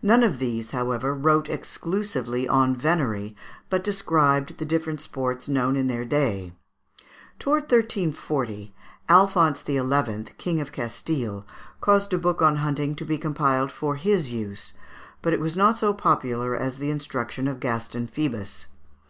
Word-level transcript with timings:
None 0.00 0.22
of 0.22 0.38
these, 0.38 0.70
however, 0.70 1.14
wrote 1.14 1.50
exclusively 1.50 2.48
on 2.48 2.74
venery, 2.74 3.36
but 3.68 3.84
described 3.84 4.56
the 4.56 4.64
different 4.64 4.98
sports 4.98 5.46
known 5.46 5.76
in 5.76 5.88
their 5.88 6.06
day. 6.06 6.54
Towards 7.38 7.64
1340, 7.64 8.74
Alphonse 9.10 9.62
XI., 9.66 10.24
king 10.38 10.62
of 10.62 10.72
Castile, 10.72 11.46
caused 11.82 12.14
a 12.14 12.18
book 12.18 12.40
on 12.40 12.56
hunting 12.56 12.94
to 12.94 13.04
be 13.04 13.18
compiled 13.18 13.70
for 13.70 13.96
his 13.96 14.32
use; 14.32 14.72
but 15.20 15.34
it 15.34 15.38
was 15.40 15.54
not 15.54 15.76
so 15.76 15.92
popular 15.92 16.56
as 16.56 16.78
the 16.78 16.90
instruction 16.90 17.46
of 17.46 17.60
Gaston 17.60 18.06
Phoebus 18.06 18.62
(Fig. 18.62 18.70